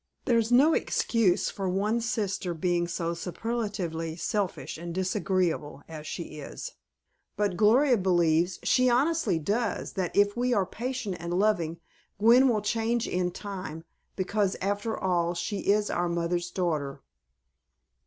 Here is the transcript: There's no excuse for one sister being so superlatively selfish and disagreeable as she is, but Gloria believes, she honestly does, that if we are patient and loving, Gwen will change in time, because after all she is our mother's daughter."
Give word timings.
There's 0.25 0.51
no 0.51 0.73
excuse 0.73 1.51
for 1.51 1.69
one 1.69 2.01
sister 2.01 2.55
being 2.55 2.87
so 2.87 3.13
superlatively 3.13 4.15
selfish 4.15 4.79
and 4.79 4.95
disagreeable 4.95 5.83
as 5.87 6.07
she 6.07 6.39
is, 6.39 6.71
but 7.37 7.55
Gloria 7.55 7.97
believes, 7.97 8.57
she 8.63 8.89
honestly 8.89 9.37
does, 9.37 9.93
that 9.93 10.17
if 10.17 10.35
we 10.35 10.55
are 10.55 10.65
patient 10.65 11.17
and 11.19 11.35
loving, 11.37 11.79
Gwen 12.17 12.49
will 12.49 12.63
change 12.63 13.07
in 13.07 13.29
time, 13.29 13.83
because 14.15 14.57
after 14.59 14.97
all 14.97 15.35
she 15.35 15.69
is 15.71 15.91
our 15.91 16.09
mother's 16.09 16.49
daughter." 16.49 17.03